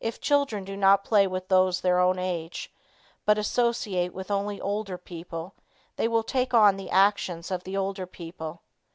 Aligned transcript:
If 0.00 0.18
children 0.18 0.64
do 0.64 0.78
not 0.78 1.04
play 1.04 1.26
with 1.26 1.48
those 1.48 1.82
their 1.82 1.98
own 1.98 2.18
age, 2.18 2.72
but 3.26 3.36
associate 3.36 4.14
with 4.14 4.30
only 4.30 4.58
older 4.58 4.96
people, 4.96 5.52
they 5.96 6.08
will 6.08 6.22
take 6.22 6.54
on 6.54 6.78
the 6.78 6.88
actions 6.88 7.50
of 7.50 7.64
the 7.64 7.76
older 7.76 8.06
people. 8.06 8.62